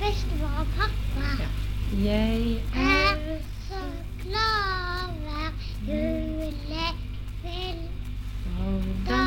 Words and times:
bestemor 0.00 0.52
og 0.60 0.66
pappa. 0.78 1.26
Ja. 1.42 1.48
Jeg 2.10 2.40
Er 2.74 3.38
så 3.68 3.82
glad 4.22 5.08
hver 5.22 5.50
julekveld. 5.88 7.82
Da 9.08 9.24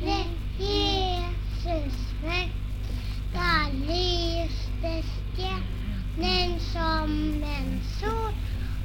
ble 0.00 0.20
Jesus 0.60 1.98
født. 2.20 2.54
Da 3.34 3.50
lyste 3.72 4.92
stjernen 5.10 6.60
som 6.60 7.10
en 7.56 7.70
sol, 7.98 8.34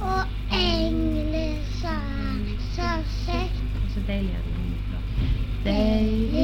og 0.00 0.22
englene 0.52 1.46
sa 1.80 1.96
så 2.76 2.90
søtt. 3.24 3.56
Deilig 5.64 6.43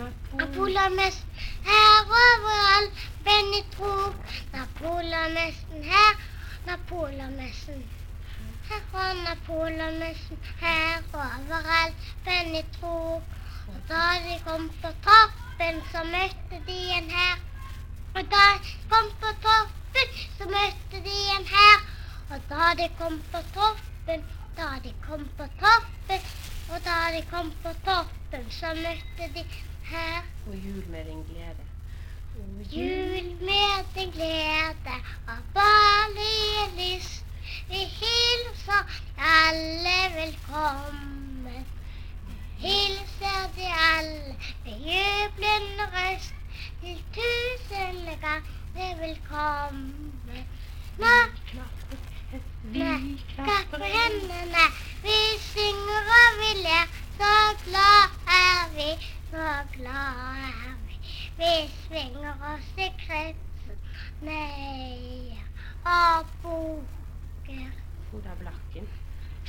Napoleonmessen 0.00 1.28
her 1.64 2.04
overalt, 2.24 2.92
Benny 3.24 3.62
Krog. 3.76 4.14
Napoleonmessen 4.52 5.82
her, 5.82 6.12
Napoleonmessen 6.66 7.84
her 8.68 8.82
og 8.92 9.16
Napoleonmessen 9.24 10.38
her 10.60 11.02
overalt, 11.12 11.94
Benny 12.24 12.62
Krog. 12.78 13.22
Og 13.68 13.78
da 13.88 14.04
de 14.24 14.40
kom 14.46 14.70
på 14.82 14.90
toppen, 15.06 15.82
så 15.92 16.04
møtte 16.14 16.62
de 16.66 16.78
en 16.98 17.10
her. 17.10 17.36
Og 18.14 18.22
da 18.34 18.44
de 18.64 18.72
kom 18.90 19.10
på 19.20 19.34
toppen, 19.46 20.18
så 20.38 20.44
møtte 20.56 21.04
de 21.08 21.16
en 21.36 21.46
her. 21.56 21.78
Og 22.30 22.40
da 22.50 22.74
de 22.82 22.88
kom 22.98 23.22
på 23.32 23.42
toppen, 23.54 24.24
da 24.56 24.68
de 24.84 24.94
kom 25.08 25.28
på 25.38 25.46
toppen, 25.60 26.30
og 26.72 26.78
da 26.84 26.96
de 27.16 27.22
kom 27.30 27.52
på 27.62 27.72
toppen, 27.84 28.50
så 28.50 28.66
møtte 28.74 29.26
de 29.34 29.44
her. 29.90 30.22
Og 30.46 30.54
jul 30.54 30.84
med 30.88 31.04
din 31.04 31.22
glede. 31.30 31.64
Og 32.40 32.64
Jul 32.72 33.24
med 33.40 33.84
din 33.94 34.10
glede 34.10 34.94
og 35.28 35.40
barnlige 35.54 36.64
lyst. 36.78 37.24
Vi 37.68 37.74
hilser 37.74 38.82
alle 39.18 39.98
velkommen. 40.14 41.66
Hilser 42.58 43.42
de 43.56 43.66
alle 43.96 44.36
med 44.64 44.72
jublende 44.72 45.84
røst. 45.96 46.34
Til 46.82 47.02
tusen 47.16 48.04
ganger 48.20 48.96
velkommen. 49.00 50.46
Nå 50.98 51.14
Vi 52.62 52.80
klapper 53.34 53.84
hendene, 53.84 54.49
vi. 61.40 61.46
Vi 61.46 61.68
svinger 61.86 62.34
oss 62.54 62.68
i 62.76 62.88
kretsen, 63.00 63.78
neier 64.22 65.44
og 65.84 66.26
bukker. 66.42 67.70
Fola 68.10 68.34
Blakken. 68.40 68.88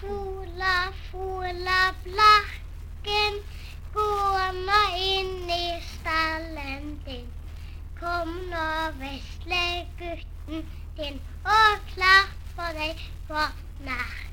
Fola, 0.00 0.74
fola, 1.10 1.78
blakken, 2.04 3.40
gå 3.94 4.10
nå 4.58 4.82
inn 4.98 5.50
i 5.50 5.80
stallen 5.92 6.92
din. 7.06 7.26
Kom 8.00 8.34
nå, 8.50 8.68
vesle 9.00 9.64
gutten 10.02 10.70
din, 10.98 11.20
og 11.44 11.90
klapp 11.94 12.38
for 12.56 12.82
deg 12.82 13.08
på 13.30 13.50
nakken. 13.86 14.25